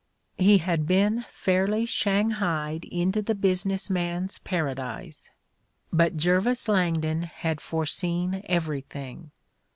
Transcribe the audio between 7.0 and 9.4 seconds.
had foreseen everything.